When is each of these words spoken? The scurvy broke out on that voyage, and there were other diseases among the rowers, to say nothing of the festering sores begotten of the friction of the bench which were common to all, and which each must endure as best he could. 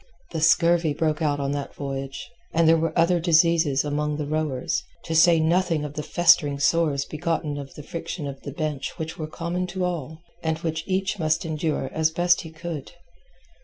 The 0.31 0.41
scurvy 0.41 0.95
broke 0.95 1.21
out 1.21 1.39
on 1.39 1.51
that 1.51 1.75
voyage, 1.75 2.27
and 2.55 2.67
there 2.67 2.75
were 2.75 2.91
other 2.97 3.19
diseases 3.19 3.85
among 3.85 4.17
the 4.17 4.25
rowers, 4.25 4.81
to 5.03 5.13
say 5.13 5.39
nothing 5.39 5.85
of 5.85 5.93
the 5.93 6.01
festering 6.01 6.57
sores 6.57 7.05
begotten 7.05 7.59
of 7.59 7.75
the 7.75 7.83
friction 7.83 8.25
of 8.25 8.41
the 8.41 8.51
bench 8.51 8.97
which 8.97 9.19
were 9.19 9.27
common 9.27 9.67
to 9.67 9.85
all, 9.85 10.17
and 10.41 10.57
which 10.63 10.83
each 10.87 11.19
must 11.19 11.45
endure 11.45 11.87
as 11.93 12.09
best 12.09 12.41
he 12.41 12.49
could. 12.49 12.93